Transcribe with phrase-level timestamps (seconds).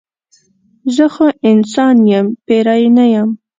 [0.95, 3.29] زه خو انسان یم پیری نه یم.